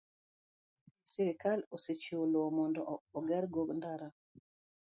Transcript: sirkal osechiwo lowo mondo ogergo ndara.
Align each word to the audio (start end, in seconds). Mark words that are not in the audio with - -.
sirkal 1.11 1.59
osechiwo 1.75 2.23
lowo 2.31 2.49
mondo 2.57 2.81
ogergo 3.17 3.61
ndara. 3.77 4.07